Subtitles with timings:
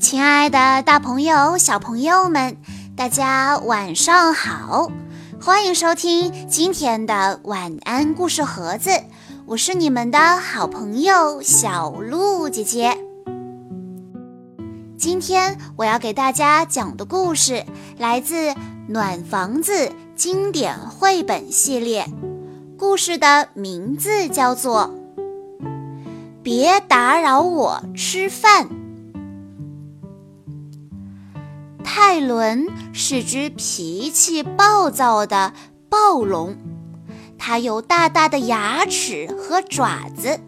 [0.00, 2.56] 亲爱的，大朋友、小朋友们，
[2.96, 4.90] 大家晚上好！
[5.38, 8.90] 欢迎收听今天的晚安故事盒子，
[9.44, 12.96] 我是你们的好朋友小鹿姐姐。
[14.96, 17.66] 今天我要给大家讲的故事
[17.98, 18.50] 来自
[18.88, 22.06] 《暖房子》经典绘本系列，
[22.78, 24.90] 故事的名字叫做
[26.42, 28.66] 《别打扰我吃饭》。
[31.92, 35.52] 泰伦是只脾气暴躁的
[35.88, 36.56] 暴龙，
[37.36, 40.38] 它有大大的牙齿和爪子。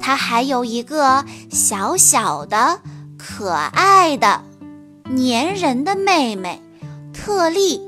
[0.00, 2.80] 它还有一个小小的、
[3.18, 4.42] 可爱的、
[5.04, 6.62] 粘人的妹妹
[7.12, 7.82] 特利。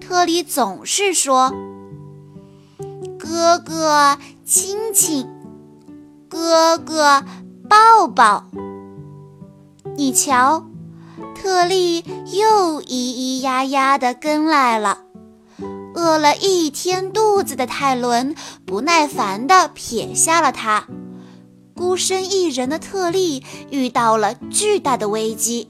[0.00, 1.54] 特利总是说
[3.20, 5.28] ：“哥哥亲亲，
[6.28, 7.22] 哥哥
[7.68, 8.46] 抱抱。”
[9.96, 10.66] 你瞧。
[11.34, 14.98] 特利又咿咿呀呀地跟来了，
[15.94, 18.34] 饿了一天肚子的泰伦
[18.64, 20.86] 不耐烦地撇下了他。
[21.76, 25.68] 孤身一人的特利遇到了巨大的危机，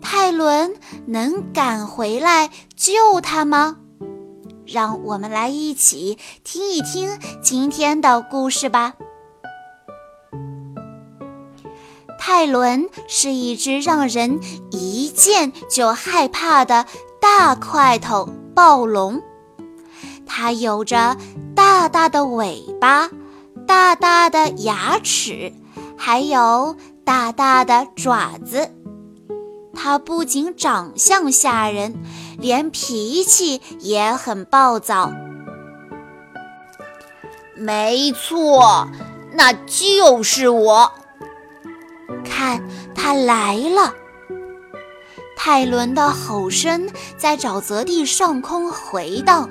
[0.00, 0.74] 泰伦
[1.06, 3.76] 能赶回来救他吗？
[4.66, 8.94] 让我们来一起听一听今天的故事吧。
[12.28, 14.40] 泰伦是一只让人
[14.72, 16.84] 一见就害怕的
[17.20, 19.22] 大块头暴龙，
[20.26, 21.16] 它有着
[21.54, 23.08] 大大的尾巴、
[23.64, 25.52] 大大的牙齿，
[25.96, 28.72] 还有大大的爪子。
[29.72, 31.94] 它不仅长相吓人，
[32.38, 35.12] 连脾气也很暴躁。
[37.54, 38.88] 没错，
[39.32, 40.90] 那就是我。
[42.36, 42.62] 看，
[42.94, 43.94] 他来了！
[45.38, 46.86] 泰伦的吼声
[47.16, 49.48] 在沼泽地上空回荡，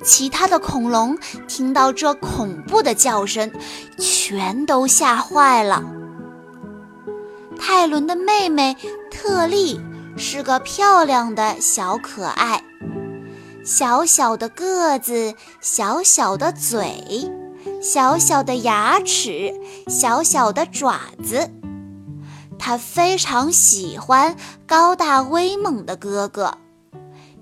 [0.00, 1.18] 其他的恐龙
[1.48, 3.50] 听到这恐怖的叫声，
[3.98, 5.82] 全都吓坏了。
[7.58, 8.76] 泰伦的妹妹
[9.10, 9.80] 特利
[10.16, 12.62] 是个漂亮的小可爱，
[13.64, 17.28] 小小的个子，小小的嘴，
[17.82, 19.52] 小小的牙齿，
[19.88, 21.50] 小小的爪子。
[22.60, 26.58] 他非常喜欢高大威猛的哥哥，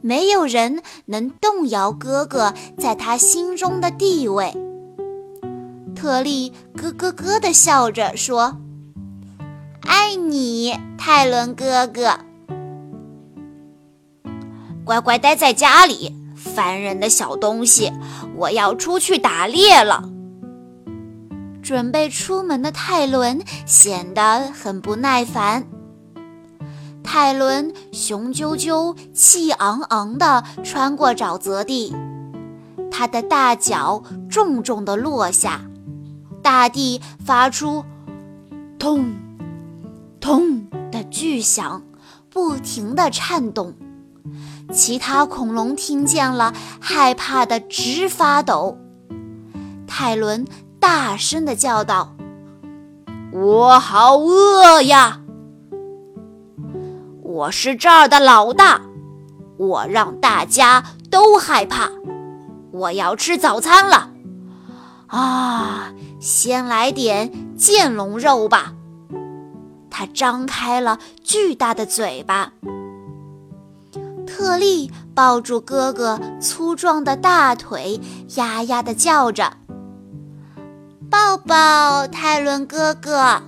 [0.01, 4.55] 没有人能动摇哥哥在他心中的地位。
[5.95, 8.57] 特利咯咯咯地笑着说
[9.83, 12.21] ：“爱你，泰伦哥哥。”
[14.87, 17.93] 乖乖待在家里，烦人的小东西！
[18.37, 20.09] 我要出去打猎了。
[21.69, 25.67] 准备出门的泰伦显得很不耐烦。
[27.05, 31.95] 泰伦雄赳赳、气昂昂地穿过沼泽地，
[32.91, 35.61] 他的大脚重重地落下，
[36.43, 37.85] 大地发出
[38.81, 39.15] “咚
[40.19, 41.83] 咚”的巨响，
[42.31, 43.75] 不停地颤动。
[44.73, 48.79] 其他恐龙听见了，害怕得直发抖。
[49.87, 50.47] 泰伦。
[50.81, 52.15] 大声地叫道
[53.33, 55.21] ：“我好饿呀！
[57.23, 58.81] 我是这儿的老大，
[59.57, 61.91] 我让大家都害怕。
[62.71, 64.11] 我要吃早餐了
[65.09, 65.93] 啊！
[66.21, 68.75] 先来点剑龙肉吧。”
[69.91, 72.53] 他张开了巨大的嘴巴。
[74.27, 78.01] 特利抱住哥哥粗壮的大腿，
[78.37, 79.58] 呀呀地叫着。
[81.11, 83.43] 抱抱泰伦哥哥。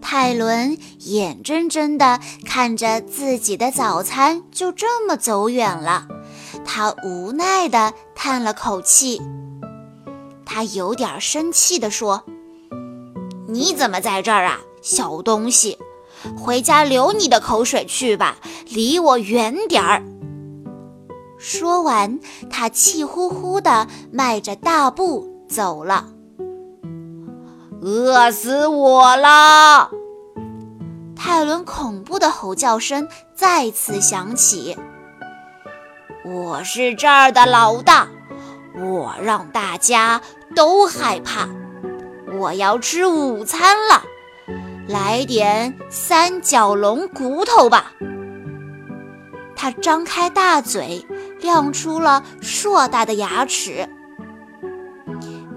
[0.00, 6.06] 泰伦眼睁睁地看着自己的早餐就这么走远了，
[6.64, 9.20] 他无奈地叹了口气。
[10.44, 12.24] 他有点生气地说
[13.48, 15.78] ：“你怎么在这儿啊，小东西？
[16.36, 18.36] 回家流你的口水去吧，
[18.68, 20.02] 离我远点儿。”
[21.38, 22.20] 说完，
[22.50, 26.11] 他气呼呼地迈着大步走了。
[27.84, 29.90] 饿死我了！
[31.16, 34.78] 泰伦恐怖的吼叫声再次响起。
[36.24, 38.06] 我是这儿的老大，
[38.78, 40.22] 我让大家
[40.54, 41.48] 都害怕。
[42.38, 44.04] 我要吃午餐了，
[44.86, 47.90] 来点三角龙骨头吧！
[49.56, 51.04] 他张开大嘴，
[51.40, 53.88] 亮出了硕大的牙齿。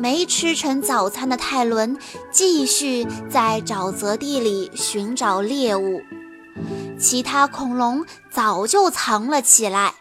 [0.05, 1.97] 没吃成早餐的泰伦
[2.31, 5.99] 继续在沼泽地里寻找猎物。
[6.99, 9.95] 其他恐龙早就藏了起来，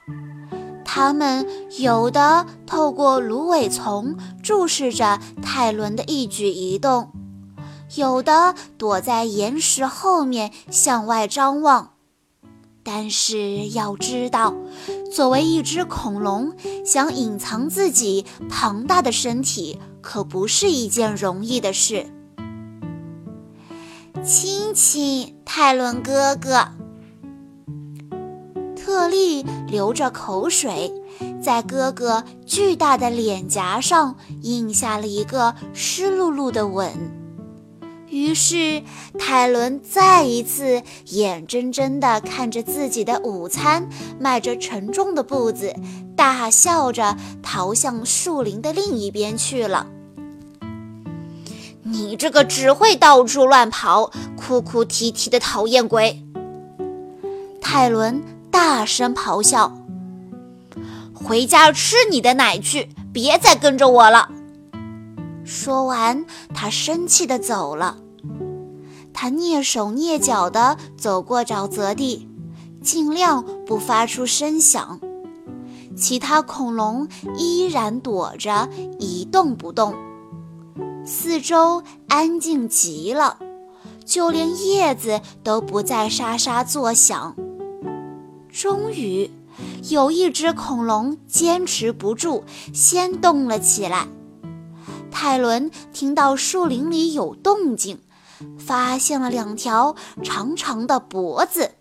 [0.85, 1.49] 它们
[1.79, 7.11] 有的透过芦苇丛注视着泰伦的一举一动，
[7.95, 11.94] 有的躲在岩石后面向外张望。
[12.85, 14.55] 但是要知道，
[15.11, 16.53] 作为一只恐龙，
[16.85, 22.07] 想隐藏自己庞大的身体，可不是一件容易的事。
[24.23, 26.69] 亲亲，泰伦哥哥。
[28.77, 30.93] 特利流着口水，
[31.43, 36.93] 在哥哥巨大的脸颊上印下了一个湿漉漉的吻。
[38.15, 38.81] 于是，
[39.19, 43.89] 泰伦再一次眼睁睁地看着自己的午餐，
[44.21, 45.75] 迈着沉重的步子，
[46.17, 49.89] 大笑着逃向树林的另一边去了。
[51.83, 56.25] 你这个只会到处乱跑、哭哭啼啼的讨厌鬼！
[57.61, 59.77] 泰伦大声咆哮
[61.13, 64.29] ：“回家吃你的奶去，别再跟着我了！”
[65.45, 66.25] 说完，
[66.55, 67.99] 他生气地走了。
[69.25, 72.29] 他蹑手蹑脚地走过沼泽地，
[72.83, 75.01] 尽量不发出声响。
[75.97, 78.69] 其他恐龙依然躲着，
[78.99, 79.95] 一动不动。
[81.07, 83.39] 四周安静极了，
[84.05, 87.35] 就连叶子都不再沙沙作响。
[88.51, 89.31] 终于，
[89.89, 92.43] 有一只恐龙坚持不住，
[92.75, 94.07] 先动了起来。
[95.11, 98.01] 泰伦听到树林里有动静。
[98.59, 101.73] 发现了两条长长的脖子，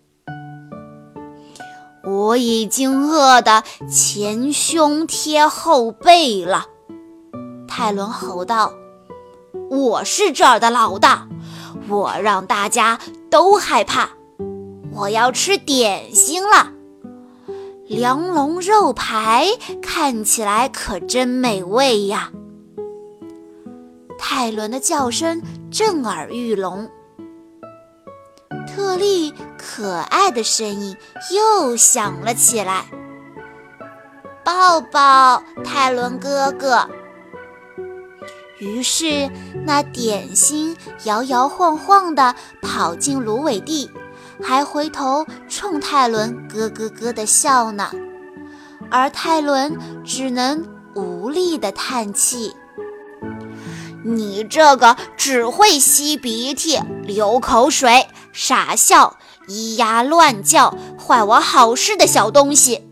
[2.04, 6.66] 我已经饿得前胸贴后背了。
[7.66, 8.72] 泰伦吼道
[9.70, 11.26] ：“我是这儿的老大，
[11.88, 13.00] 我让大家
[13.30, 14.10] 都害怕。
[14.92, 16.70] 我要吃点心了，
[17.88, 19.48] 梁龙肉排
[19.82, 22.30] 看起来可真美味呀！”
[24.16, 25.42] 泰伦的叫声
[25.76, 26.88] 震耳欲聋，
[28.64, 30.96] 特利可爱的声音
[31.32, 32.84] 又响了起来
[34.46, 36.88] ：“抱抱，泰伦哥哥。”
[38.60, 39.28] 于是，
[39.66, 40.76] 那点心
[41.06, 43.90] 摇摇晃晃地跑进芦苇地，
[44.40, 47.90] 还回头冲泰伦咯咯咯地笑呢。
[48.92, 52.54] 而泰伦只能无力地叹气。
[54.06, 59.16] 你这个只会吸鼻涕、流口水、傻笑、
[59.48, 62.86] 咿呀乱叫、坏我好事的小东西！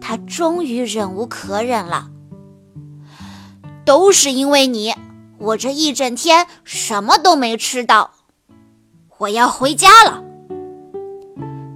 [0.00, 2.08] 他终于忍无可忍了。
[3.84, 4.94] 都是因为你，
[5.38, 8.12] 我这一整天什么都没吃到。
[9.18, 10.22] 我要回家了。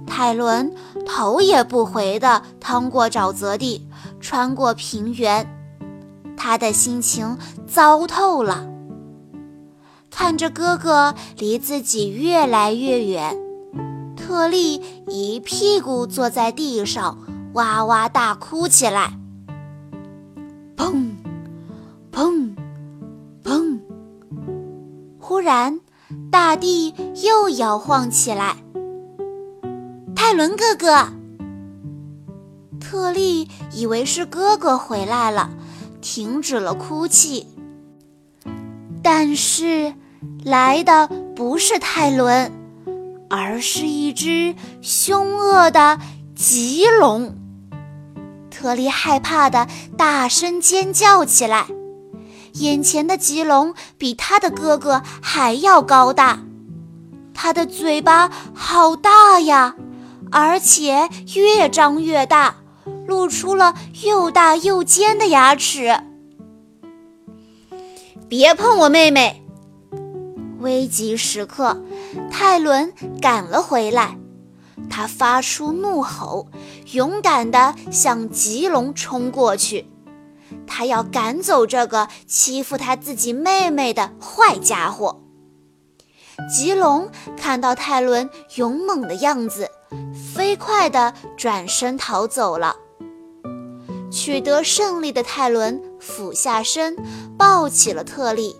[0.07, 0.73] 泰伦
[1.05, 3.85] 头也不回地趟过沼泽地，
[4.21, 5.45] 穿过平原。
[6.45, 8.69] 他的心情糟透了，
[10.11, 13.35] 看着哥哥离自己越来越远，
[14.15, 17.17] 特利一屁股坐在地上，
[17.53, 19.17] 哇哇大哭起来。
[20.77, 21.15] 砰，
[22.11, 22.55] 砰，
[23.43, 23.79] 砰！
[25.19, 25.79] 忽然，
[26.31, 28.57] 大地又摇晃起来。
[30.15, 31.07] 泰伦哥哥，
[32.79, 35.49] 特利以为是哥哥回来了。
[36.05, 37.47] 停止了哭泣，
[39.01, 39.95] 但是
[40.43, 42.51] 来的不是泰伦，
[43.27, 45.97] 而是一只凶恶的
[46.35, 47.35] 棘龙。
[48.51, 51.65] 特利害怕的大声尖叫起来。
[52.53, 56.43] 眼前的棘龙比他的哥哥还要高大，
[57.33, 59.75] 他的嘴巴好大呀，
[60.31, 62.57] 而且越张越大。
[63.07, 65.99] 露出了又大又尖的牙齿。
[68.27, 69.43] 别碰我妹妹！
[70.59, 71.83] 危急时刻，
[72.31, 74.17] 泰伦赶了回来。
[74.89, 76.47] 他发出怒吼，
[76.93, 79.87] 勇敢地向棘龙冲过去。
[80.65, 85.21] 他要赶走这个欺负他自己妹妹的坏家伙。
[86.49, 89.69] 棘龙看到泰伦勇猛的样子，
[90.35, 92.75] 飞快地转身逃走了。
[94.15, 96.95] 取得胜利的泰伦俯下身，
[97.37, 98.55] 抱起了特利。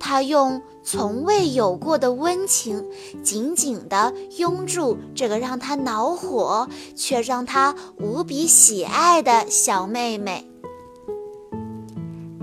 [0.00, 2.84] 他用从未有过的温情，
[3.22, 10.50] 紧紧地拥住这个让他恼火却让他无比喜爱的小妹妹。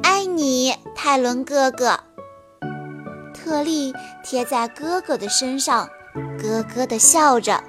[0.02, 2.00] 爱你，泰伦哥哥。
[3.34, 3.94] 特利
[4.24, 5.90] 贴在哥哥的身上，
[6.40, 7.62] 咯咯地笑着。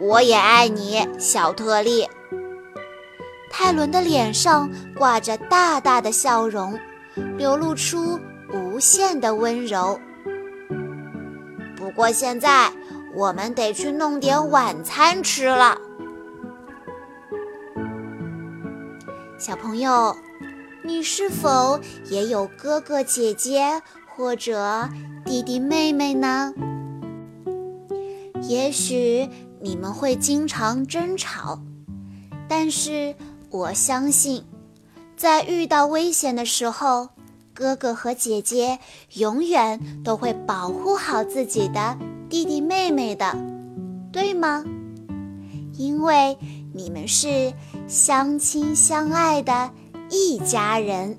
[0.00, 2.08] 我也爱你，小特利。
[3.60, 6.78] 泰伦的脸上挂着大大的笑容，
[7.36, 8.16] 流露出
[8.54, 9.98] 无限的温柔。
[11.76, 12.70] 不过现在
[13.16, 15.76] 我们得去弄点晚餐吃了。
[19.36, 20.16] 小朋友，
[20.84, 24.88] 你是否也有哥哥姐姐或者
[25.24, 26.54] 弟弟妹妹呢？
[28.42, 29.28] 也许
[29.60, 31.58] 你们会经常争吵，
[32.48, 33.16] 但是
[33.50, 34.44] 我相信，
[35.16, 37.08] 在遇到危险的时候，
[37.54, 38.78] 哥哥和姐姐
[39.14, 41.96] 永远都会保护好自己的
[42.28, 43.36] 弟弟妹妹的，
[44.12, 44.64] 对吗？
[45.72, 46.36] 因为
[46.74, 47.54] 你们是
[47.86, 49.70] 相亲相爱的
[50.10, 51.18] 一家人。